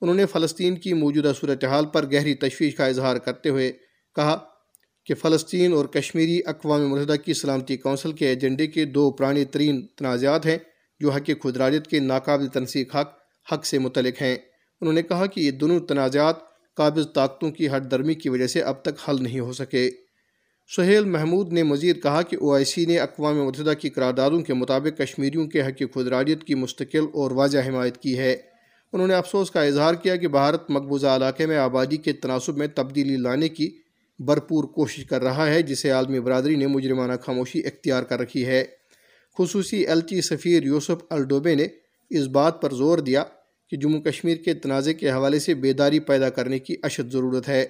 انہوں 0.00 0.16
نے 0.16 0.26
فلسطین 0.26 0.76
کی 0.76 0.92
موجودہ 0.92 1.32
صورتحال 1.40 1.86
پر 1.86 2.12
گہری 2.12 2.34
تشویش 2.34 2.74
کا 2.74 2.86
اظہار 2.86 3.16
کرتے 3.16 3.48
ہوئے 3.48 3.72
کہا 4.16 4.38
کہ 5.08 5.14
فلسطین 5.14 5.72
اور 5.72 5.84
کشمیری 5.84 6.40
اقوام 6.46 6.88
متحدہ 6.88 7.16
کی 7.16 7.34
سلامتی 7.34 7.76
کونسل 7.76 8.12
کے 8.12 8.26
ایجنڈے 8.26 8.66
کے 8.66 8.84
دو 8.84 9.10
پرانی 9.10 9.44
ترین 9.44 9.86
تنازعات 9.86 10.46
ہیں 10.46 10.58
جو 11.00 11.10
حق 11.10 11.30
خدراجت 11.42 11.86
کے 11.86 12.00
ناقابل 12.00 12.46
تنسیق 12.46 12.96
حق 12.96 13.12
حق 13.52 13.66
سے 13.66 13.78
متعلق 13.78 14.22
ہیں۔ 14.22 14.36
انہوں 14.80 14.92
نے 14.92 15.02
کہا 15.02 15.26
کہ 15.26 15.40
یہ 15.40 15.50
دونوں 15.50 15.80
تنازعات 15.80 16.36
قابض 16.76 17.06
طاقتوں 17.14 17.50
کی 17.50 17.68
ہٹ 17.68 17.90
درمی 17.90 18.14
کی 18.14 18.28
وجہ 18.28 18.46
سے 18.46 18.62
اب 18.62 18.82
تک 18.82 19.08
حل 19.08 19.22
نہیں 19.22 19.40
ہو 19.40 19.52
سکے۔ 19.52 19.90
سہیل 20.76 21.04
محمود 21.04 21.52
نے 21.52 21.62
مزید 21.62 22.02
کہا 22.02 22.22
کہ 22.22 22.36
او 22.40 22.54
آئی 22.54 22.64
سی 22.64 22.86
نے 22.86 22.98
اقوام 22.98 23.46
متحدہ 23.46 23.72
کی 23.80 23.88
قراردادوں 23.88 24.40
کے 24.40 24.54
مطابق 24.54 24.98
کشمیریوں 24.98 25.46
کے 25.46 25.62
حق 25.62 25.82
خودراریت 25.94 26.44
کی 26.44 26.54
مستقل 26.54 27.04
اور 27.12 27.30
واضح 27.30 27.58
حمایت 27.68 27.96
کی 27.96 28.18
ہے۔ 28.18 28.36
انہوں 28.92 29.08
نے 29.08 29.14
افسوس 29.14 29.50
کا 29.50 29.62
اظہار 29.62 29.94
کیا 29.94 30.16
کہ 30.16 30.28
بھارت 30.28 30.70
مقبوضہ 30.70 31.06
علاقے 31.06 31.46
میں 31.46 31.56
آبادی 31.56 31.96
کے 31.96 32.12
تناسب 32.12 32.56
میں 32.56 32.66
تبدیلی 32.66 33.16
لانے 33.16 33.48
کی 33.48 33.70
بھرپور 34.18 34.64
کوشش 34.64 35.04
کر 35.04 35.22
رہا 35.22 35.54
ہے، 35.54 35.62
جسے 35.62 35.90
عالمی 35.90 36.20
برادری 36.20 36.56
نے 36.56 36.66
مجرمانہ 36.66 37.12
خاموشی 37.22 37.60
اختیار 37.60 38.02
کر 38.02 38.20
رکھی 38.20 38.46
ہے۔ 38.46 38.64
خصوصی 39.38 39.76
ایلچی 39.76 40.14
جی 40.14 40.20
سفیر 40.20 40.62
یوسف 40.62 41.04
الڈوبے 41.10 41.54
نے 41.54 41.66
اس 42.10 42.26
بات 42.26 42.62
پر 42.62 42.72
زور 42.72 42.98
دیا 42.98 43.24
کہ 43.70 43.76
جموں 43.76 44.00
کشمیر 44.00 44.36
کے 44.36 44.54
تنازع 44.54 44.92
کے 44.92 45.10
حوالے 45.10 45.38
سے 45.38 45.54
بیداری 45.54 45.98
پیدا 45.98 46.30
کرنے 46.30 46.58
کی 46.58 46.76
اشد 46.82 47.12
ضرورت 47.12 47.48
ہے۔ 47.48 47.66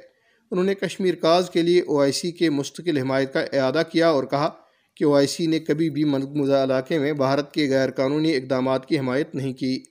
انہوں 0.51 0.65
نے 0.65 0.75
کشمیر 0.75 1.15
کاز 1.15 1.51
کے 1.51 1.63
لیے 1.63 1.81
او 1.81 2.01
آئی 2.01 2.13
سی 2.13 2.33
کے 2.33 2.51
مستقل 2.51 2.99
حمایت 2.99 3.33
کا 3.33 3.41
اعادہ 3.41 3.83
کیا 3.93 4.09
اور 4.09 4.25
کہا 4.25 4.51
کہ 4.97 5.05
او 5.05 5.15
آئی 5.15 5.27
سی 5.27 5.47
نے 5.47 5.59
کبھی 5.59 5.91
بھی 5.91 6.05
مقبوضہ 6.05 6.53
علاقے 6.53 6.99
میں 6.99 7.13
بھارت 7.13 7.53
کے 7.53 7.69
غیر 7.71 7.91
قانونی 7.91 8.37
اقدامات 8.37 8.87
کی 8.87 8.99
حمایت 8.99 9.35
نہیں 9.35 9.53
کی۔ 9.53 9.83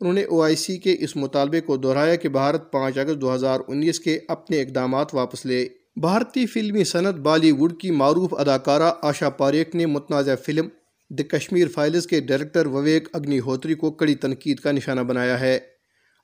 انہوں 0.00 0.14
نے 0.14 0.24
او 0.24 0.42
آئی 0.42 0.56
سی 0.56 0.78
کے 0.78 0.96
اس 0.98 1.16
مطالبے 1.16 1.60
کو 1.60 1.76
دہرایا 1.76 2.14
کہ 2.14 2.28
بھارت 2.28 2.72
پانچ 2.72 2.98
اگست 2.98 3.20
دو 3.20 3.34
ہزار 3.34 3.60
انیس 3.68 4.00
کے 4.00 4.18
اپنے 4.28 4.62
اقدامات 4.62 5.14
واپس 5.14 5.46
لے۔ 5.46 5.68
بھارتی 5.96 6.46
فلمی 6.46 6.84
صنعت 6.84 7.14
بالی 7.14 7.50
ووڈ 7.52 7.80
کی 7.80 7.90
معروف 7.90 8.34
اداکارہ 8.34 8.90
آشا 9.02 9.28
پاریک 9.30 9.74
نے 9.74 9.86
متنازع 9.86 10.34
فلم 10.46 10.68
دی 11.10 11.22
کشمیر 11.22 11.68
فائلز 11.68 12.06
کے 12.06 12.20
ڈائریکٹر 12.20 12.66
وویک 12.66 13.08
اگنی 13.12 13.40
ہوتری 13.40 13.74
کو 13.74 13.90
کڑی 13.90 14.14
تنقید 14.14 14.60
کا 14.60 14.72
نشانہ 14.72 15.00
بنایا 15.00 15.40
ہے۔ 15.40 15.58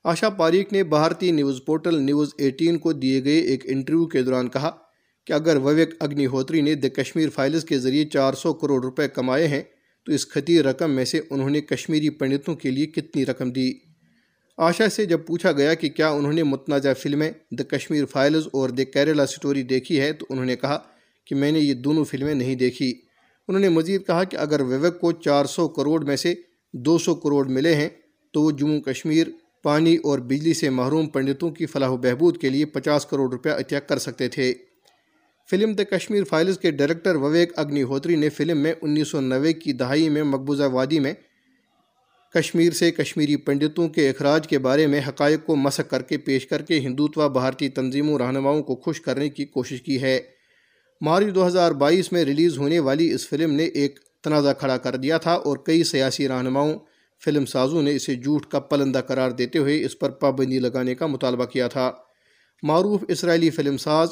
آشا 0.03 0.29
پاریک 0.29 0.73
نے 0.73 0.83
بھارتی 0.83 1.31
نیوز 1.31 1.61
پورٹل 1.65 2.01
نیوز 2.01 2.33
ایٹین 2.37 2.77
کو 2.77 2.93
دیے 2.93 3.23
گئے 3.23 3.39
ایک 3.39 3.63
انٹرویو 3.65 4.05
کے 4.05 4.21
دوران 4.21 4.49
کہا 4.49 4.71
کہ 5.25 5.33
اگر 5.33 5.55
وویک 5.55 5.89
اگنی 5.99 6.25
ہوتری 6.25 6.61
نے 6.61 6.75
دی 6.75 6.89
کشمیر 6.89 7.29
فائلز 7.29 7.63
کے 7.63 7.79
ذریعے 7.79 8.05
چار 8.05 8.33
سو 8.33 8.53
کروڑ 8.53 8.83
روپے 8.83 9.07
کمائے 9.07 9.47
ہیں 9.47 9.61
تو 10.05 10.11
اس 10.11 10.27
خطیر 10.27 10.65
رقم 10.65 10.91
میں 10.91 11.05
سے 11.05 11.21
انہوں 11.29 11.49
نے 11.49 11.61
کشمیری 11.61 12.09
پنڈتوں 12.09 12.55
کے 12.55 12.71
لیے 12.71 12.85
کتنی 12.85 13.25
رقم 13.25 13.51
دی۔ 13.51 13.88
آشا 14.61 14.89
سے 14.89 15.05
جب 15.05 15.19
پوچھا 15.25 15.51
گیا 15.51 15.73
کہ 15.73 15.89
کیا 15.89 16.09
انہوں 16.09 16.33
نے 16.33 16.43
متنازع 16.43 16.93
فلمیں 16.93 17.31
دا 17.51 17.63
کشمیر 17.63 18.05
فائلز 18.05 18.47
اور 18.53 18.69
دی 18.69 18.85
کیرلا 18.85 19.25
سٹوری 19.25 19.63
دیکھی 19.63 19.99
ہے، 19.99 20.13
تو 20.13 20.25
انہوں 20.29 20.45
نے 20.45 20.55
کہا 20.55 20.79
کہ 21.25 21.35
میں 21.35 21.51
نے 21.51 21.59
یہ 21.59 21.73
دونوں 21.73 22.03
فلمیں 22.03 22.33
نہیں 22.33 22.55
دیکھی۔ 22.55 23.01
انہوں 23.47 23.61
نے 23.61 23.69
مزید 23.69 24.05
کہا 24.07 24.23
کہ 24.23 24.37
اگر 24.37 24.61
وویک 24.61 24.99
کو 24.99 25.11
چار 25.11 25.45
سو 25.45 25.67
کروڑ 25.67 26.03
میں 26.03 26.15
سے 26.15 26.33
دو 26.73 26.97
سو 26.97 27.15
کروڑ 27.15 27.47
ملے 27.47 27.75
ہیں، 27.75 27.89
تو 28.33 28.41
وہ 28.41 28.51
جموں 28.51 28.81
کشمیر، 28.81 29.27
پانی 29.63 29.95
اور 29.95 30.19
بجلی 30.19 30.53
سے 30.53 30.69
محروم 30.69 31.09
پنڈتوں 31.09 31.49
کی 31.49 31.65
فلاح 31.65 31.89
و 31.89 31.97
بہبود 31.97 32.37
کے 32.37 32.49
لیے 32.49 32.65
پچاس 32.65 33.05
کروڑ 33.05 33.31
روپیہ 33.31 33.51
عطیہ 33.51 33.77
کر 33.77 33.97
سکتے 33.97 34.27
تھے۔ 34.27 34.53
فلم 35.49 35.73
دا 35.73 35.83
کشمیر 35.83 36.23
فائلز 36.23 36.59
کے 36.59 36.71
ڈائریکٹر 36.71 37.15
وویک 37.15 37.51
اگنی 37.55 37.83
ہوتری 37.83 38.15
نے 38.15 38.29
فلم 38.29 38.57
میں 38.57 38.73
انیس 38.81 39.07
سو 39.07 39.21
نوے 39.21 39.53
کی 39.53 39.73
دہائی 39.73 40.09
میں 40.09 40.23
مقبوضہ 40.23 40.63
وادی 40.63 40.99
میں 40.99 41.13
کشمیر 42.33 42.73
سے 42.73 42.91
کشمیری 42.91 43.35
پنڈتوں 43.35 43.89
کے 43.89 44.09
اخراج 44.09 44.47
کے 44.47 44.59
بارے 44.59 44.87
میں 44.87 45.01
حقائق 45.07 45.45
کو 45.45 45.55
مسق 45.55 45.89
کر 45.89 46.01
کے 46.01 46.17
پیش 46.17 46.47
کر 46.47 46.61
کے 46.61 46.79
ہندوتوا 46.79 47.27
بھارتی 47.27 47.69
تنظیموں 47.69 48.19
رہنماؤں 48.19 48.63
کو 48.63 48.75
خوش 48.75 49.01
کرنے 49.01 49.29
کی 49.29 49.45
کوشش 49.45 49.81
کی 49.81 50.01
ہے۔ 50.01 50.19
مارچ 51.01 51.35
دو 51.35 51.47
ہزار 51.47 51.71
بائیس 51.71 52.11
میں 52.11 52.25
ریلیز 52.25 52.57
ہونے 52.57 52.79
والی 52.79 53.13
اس 53.13 53.29
فلم 53.29 53.53
نے 53.53 53.63
ایک 53.63 53.99
تنازع 54.23 54.53
کھڑا 54.53 54.77
کر 54.77 54.95
دیا 54.95 55.17
تھا 55.17 55.33
اور 55.33 55.57
کئی 55.57 55.83
سیاسی 55.83 56.27
رہنماؤں، 56.27 56.73
فلم 57.25 57.45
سازوں 57.45 57.81
نے 57.81 57.95
اسے 57.95 58.15
جھوٹ 58.15 58.45
کا 58.45 58.59
پلندہ 58.59 59.01
قرار 59.07 59.31
دیتے 59.31 59.59
ہوئے 59.59 59.85
اس 59.85 59.99
پر 59.99 60.09
پابندی 60.09 60.59
لگانے 60.59 60.95
کا 60.95 61.07
مطالبہ 61.07 61.45
کیا 61.45 61.67
تھا۔ 61.67 61.91
معروف 62.63 63.03
اسرائیلی 63.07 63.49
فلم 63.49 63.77
ساز 63.77 64.09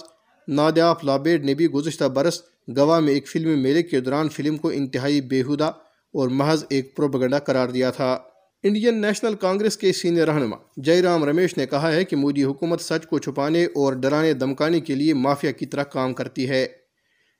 نادیاف 0.48 1.04
لابیڈ 1.04 1.46
نے 1.46 1.54
بھی 1.54 1.68
گزشتہ 1.68 2.04
برس 2.04 2.42
گوا 2.78 3.00
میں 3.00 3.14
ایک 3.14 3.28
فلمی 3.28 3.56
میلے 3.56 3.84
کے 3.84 4.00
دوران 4.00 4.30
فلم 4.30 4.58
کو 4.58 4.70
انتہائی 4.70 5.22
بےحدہ 5.22 5.72
اور 6.14 6.30
محض 6.30 6.66
ایک 6.70 6.96
پروپگنڈا 6.96 7.40
قرار 7.40 7.70
دیا 7.70 7.92
تھا۔ 7.92 8.20
انڈین 8.64 9.02
نیشنل 9.02 9.34
کانگریس 9.34 9.78
کے 9.78 9.94
سینئر 9.94 10.28
رہنما 10.28 10.56
جے 10.78 11.02
رام 11.02 11.24
رمیش 11.24 11.58
نے 11.58 11.66
کہا 11.66 11.92
ہے 11.92 12.04
کہ 12.04 12.16
مودی 12.16 12.44
حکومت 12.44 12.82
سچ 12.82 13.08
کو 13.08 13.20
چھپانے 13.20 13.66
اور 13.66 13.94
ڈرانے 13.94 14.34
دمکانے 14.34 14.80
کے 14.80 14.96
لیے 14.96 15.14
مافیا 15.14 15.52
کی 15.52 15.66
طرح 15.66 15.84
کام 15.84 16.14
کرتی 16.14 16.50
ہے۔ 16.50 16.68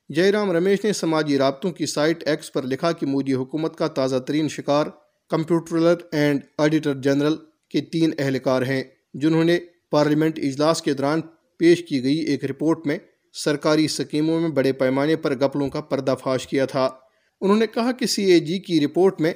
جے 0.10 0.32
رام 0.32 0.52
رمیش 0.52 0.84
نے 0.84 0.94
سماجی 0.94 1.38
رابطوں 1.38 1.72
کی 1.72 1.86
سائٹ 1.86 2.28
ایکس 2.28 2.54
پر 2.54 2.64
لکھا 2.64 2.92
کہ 2.92 3.06
مودی 3.06 3.34
حکومت 3.34 3.76
کا 3.76 3.88
تازہ 3.88 4.16
ترین 4.16 4.48
شکار 4.48 4.86
کمپیوٹرلر 5.30 5.96
اینڈ 6.12 6.40
آڈیٹر 6.58 6.94
جنرل 6.94 7.36
کے 7.70 7.82
تین 7.82 8.12
اہلکار 8.18 8.62
ہیں، 8.62 8.84
جنہوں 9.14 9.44
نے 9.44 9.60
پارلیمنٹ 9.92 10.40
اجلاس 10.40 10.82
کے 10.82 10.94
دوران 10.94 11.22
پیش 11.58 11.84
کی 11.84 12.04
گئی 12.04 12.18
ایک 12.18 12.46
رپورٹ 12.46 12.86
میں 12.86 12.98
سرکاری 13.34 13.88
سکیموں 13.88 14.40
میں 14.40 14.50
بڑے 14.50 14.72
پیمانے 14.74 15.16
پر 15.16 15.36
گپلوں 15.36 15.70
کا 15.70 15.82
پردہ 15.82 16.16
فاش 16.24 16.48
کیا 16.48 16.66
تھا۔ 16.66 16.90
انہوں 17.42 17.58
نے 17.58 17.68
کہا 17.68 17.92
کہ 17.92 18.08
سی 18.08 18.24
اے 18.24 18.40
جی 18.40 18.60
کی 18.60 18.86
رپورٹ 18.86 19.22
میں 19.22 19.34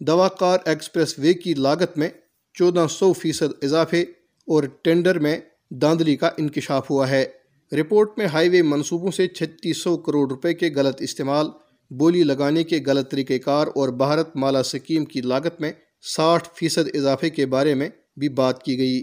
دواکار 0.00 0.58
ایکسپریس 0.64 1.18
وے 1.18 1.34
کی 1.34 1.54
لاگت 1.54 1.98
میں 1.98 2.08
چودہ 2.54 2.86
سو 2.90 3.12
فیصد 3.12 3.64
اضافے 3.64 4.02
اور 4.46 4.62
ٹینڈر 4.82 5.18
میں 5.18 5.40
داندلی 5.70 6.16
کا 6.16 6.30
انکشاف 6.36 6.90
ہوا 6.90 7.10
ہے۔ 7.10 7.24
رپورٹ 7.72 8.10
میں 8.16 8.26
ہائی 8.26 8.48
وے 8.48 8.62
منصوبوں 8.62 9.10
سے 9.10 9.26
چھتیس 9.26 9.78
سو 9.78 9.96
کروڑ 9.96 10.28
روپے 10.28 10.54
کے 10.54 10.70
غلط 10.76 11.02
استعمال، 11.02 11.46
بولی 11.90 12.22
لگانے 12.22 12.64
کے 12.64 12.80
غلط 12.86 13.10
طریقہ 13.10 13.38
کار 13.44 13.66
اور 13.66 13.88
بھارت 13.88 14.36
مالا 14.36 14.62
سکیم 14.62 15.04
کی 15.04 15.20
لاگت 15.20 15.60
میں 15.60 15.72
ساٹھ 16.02 16.48
فیصد 16.54 16.88
اضافے 16.94 17.30
کے 17.30 17.46
بارے 17.46 17.74
میں 17.74 17.88
بھی 18.16 18.28
بات 18.28 18.62
کی 18.62 18.78
گئی۔ 18.78 19.02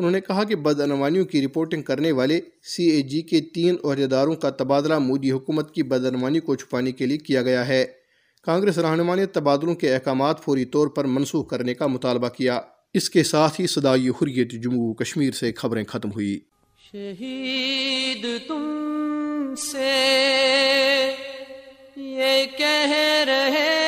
انہوں 0.00 0.12
نے 0.12 0.20
کہا 0.20 0.44
کہ 0.44 0.56
بدعنوانیوں 0.56 1.24
کی 1.24 1.44
رپورٹنگ 1.44 1.82
کرنے 1.82 2.12
والے 2.12 2.40
سی 2.62 2.82
اے 2.82 3.02
جی 3.02 3.20
کے 3.22 3.40
تین 3.40 3.76
عہدیداروں 3.84 4.34
کا 4.34 4.50
تبادلہ 4.50 4.98
مودی 4.98 5.30
حکومت 5.30 5.74
کی 5.74 5.82
بدعنوانی 5.82 6.40
کو 6.40 6.54
چھپانے 6.54 6.92
کے 6.92 7.06
لیے 7.06 7.18
کیا 7.18 7.42
گیا 7.42 7.68
ہے۔ 7.68 7.84
کانگریس 8.42 8.78
رہنما 8.78 9.14
نے 9.14 9.26
تبادلوں 9.26 9.74
کے 9.74 9.94
احکامات 9.94 10.44
فوری 10.44 10.64
طور 10.64 10.86
پر 10.86 11.04
منسوخ 11.04 11.48
کرنے 11.48 11.74
کا 11.74 11.86
مطالبہ 11.86 12.28
کیا۔ 12.28 12.60
اس 12.94 13.10
کے 13.10 13.22
ساتھ 13.22 13.60
ہی 13.60 13.66
صدائی 13.66 14.08
حریت 14.08 14.50
جموں 14.52 14.94
کشمیر 14.94 15.30
سے 15.30 15.52
خبریں 15.52 15.84
ختم 15.84 16.10
ہوئی 16.10 16.38
شہید 16.92 18.26
تم 18.48 19.54
سے 19.56 19.94
یہ 21.96 22.58
کہہ 22.58 23.24
رہے 23.26 23.79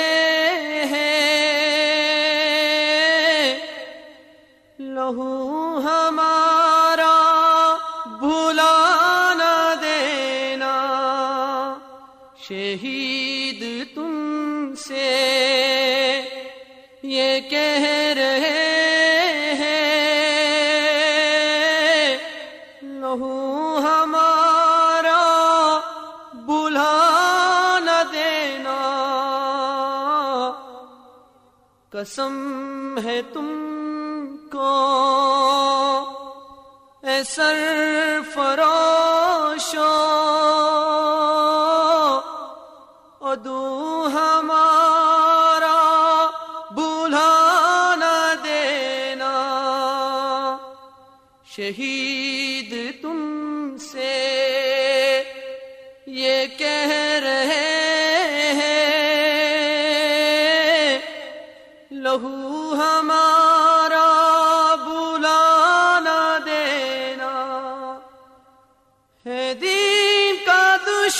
قسم 31.92 32.98
ہے 33.04 33.20
تم 33.32 33.48
کو۔ 34.52 34.68
اے 37.02 37.22
سر 37.24 37.58
فروشو 38.34 39.88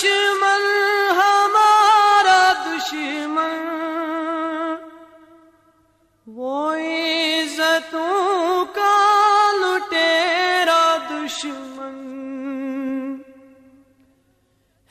دشمن، 0.03 0.63
ہمارا 1.11 2.53
دشمن۔ 2.67 3.69
وہ 6.27 6.75
عزتوں 6.75 8.65
کا 8.65 9.51
لٹیرا 9.55 10.97
دشمن۔ 11.11 11.93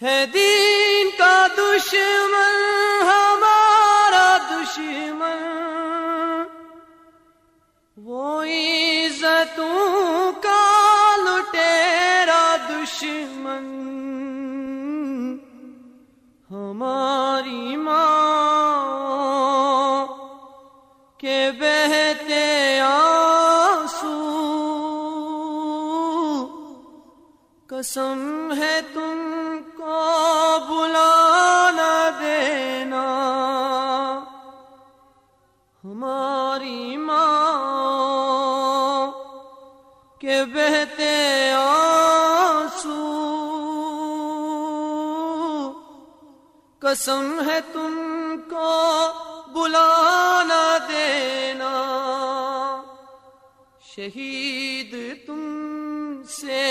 ہے 0.02 0.26
دین 0.26 1.10
کا 1.18 1.48
دشمن، 1.58 2.56
ہمارا 3.04 4.38
دشمن۔ 4.52 6.44
وہ 7.98 8.44
عزتوں 8.44 10.32
کا 10.44 11.16
لٹیرا 11.18 12.56
دشمن۔ 12.70 13.71
ہماری 16.82 17.76
ماں 17.78 18.06
کے 21.20 21.40
بہتے 21.60 22.40
آنسو 22.82 24.16
قسم 27.70 28.54
ہے 28.58 28.80
تم 28.94 29.60
کو 29.78 30.00
بلانا 30.70 31.94
دینا 32.22 33.06
ہماری 35.84 36.98
ماں 36.98 37.38
کے 40.22 40.44
بہتے 40.54 41.14
آنسو 41.54 41.91
قسم 47.02 47.42
ہے 47.50 47.60
تم 47.74 47.96
کو 48.50 48.66
بلانا 49.54 50.78
دینا۔ 50.90 51.72
شہید 53.96 54.96
تم 55.28 55.42
سے 56.30 56.71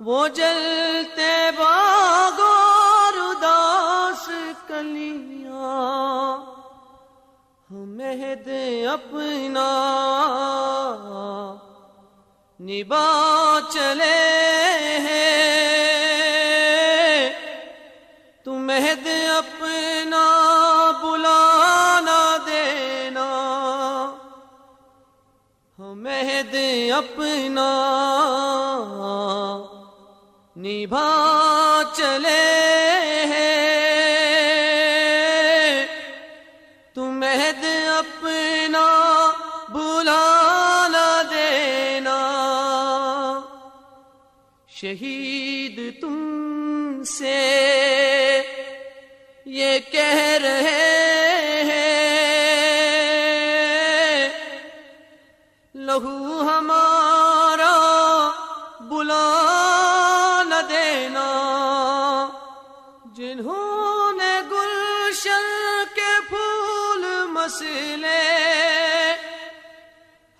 وہ 0.00 0.28
جلتے 0.28 1.50
باغور 1.58 3.12
اداس 3.18 4.30
کلیاں 4.66 6.36
مہد 7.70 8.48
اپنا۔ 8.92 9.68
نبا 12.60 13.58
چلے 13.72 14.38
ہیں۔ 14.98 15.50
تو 18.44 18.52
مہد 18.52 19.06
اپنا 19.36 20.26
بلانا 21.02 22.36
دینا۔ 22.46 23.28
ہمیں 25.78 26.22
مہد 26.22 26.54
اپنا۔ 26.92 27.70
نبھا 30.60 31.82
چلے 31.96 32.44
ہیں۔ 33.24 33.60
تو 36.94 37.04
مہد 37.04 37.64
اپنا 37.98 39.30
بلانا 39.68 41.22
دینا۔ 41.30 42.18
شہید 44.68 46.00
تم 46.00 47.02
سے 47.02 48.42
یہ 49.46 49.78
کہہ 49.92 50.38
رہے 50.42 51.29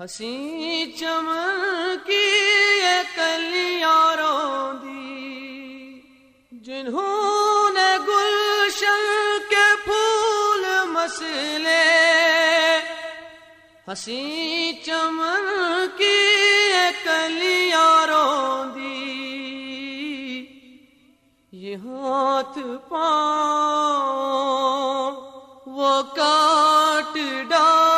ہنسی 0.01 0.93
چمن 0.99 1.97
کی 2.07 2.27
یہ 2.83 3.01
کلیاں 3.15 4.17
روندی 4.17 6.01
جنہوں 6.67 7.71
نے 7.73 7.91
گلشن 8.07 9.03
کے 9.51 9.67
پھول 9.85 10.65
مسلے۔ 10.89 11.85
ہنسی 13.89 14.25
چمن 14.87 15.45
کی 15.97 16.17
یہ 16.71 16.89
کلیاں 17.05 18.07
روندی 18.07 18.97
یہ 21.53 21.73
ہاتھ 21.85 22.59
پاؤں 22.89 23.11
وہ 25.67 25.95
کاٹ 26.17 27.15
ڈالو 27.49 27.89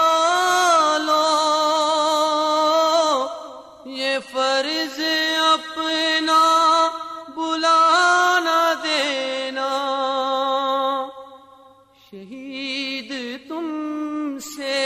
شہید 12.13 13.13
تم 13.49 14.37
سے 14.39 14.81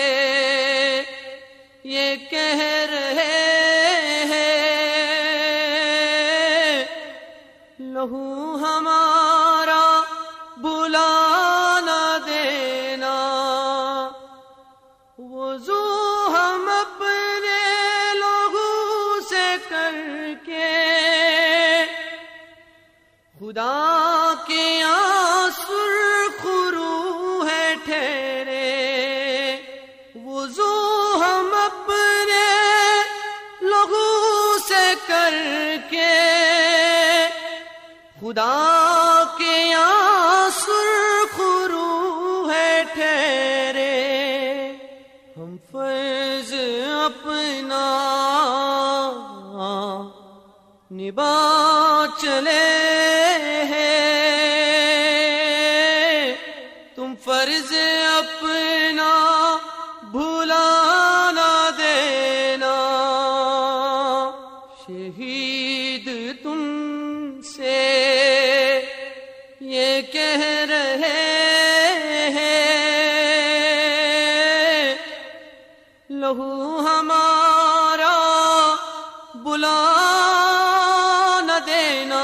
یہ 1.84 2.14
کہہ 2.30 2.86
کر 35.06 35.34
کے 35.90 36.14
خدا 38.20 39.22
کے 39.38 39.74
آنسر 39.74 40.90
خرو 41.36 42.50
ہے 42.50 42.82
ٹھہرے۔ 42.94 43.94
ہم 45.36 45.56
فرض 45.72 46.52
اپنا 47.04 47.84
نبا 50.92 51.34
چلے 52.20 52.64
ہیں۔ 53.70 54.25
لہو 76.26 76.78
ہمارا 76.84 78.14
بلا 79.44 79.80
نہ 81.46 81.58
دینا۔ 81.66 82.22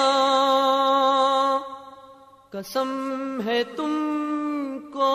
قسم 2.52 2.90
ہے 3.46 3.62
تم 3.76 3.92
کو 4.92 5.12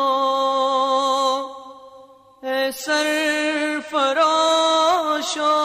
اے 2.43 2.59
سر 2.79 3.07
فروشو 3.89 5.55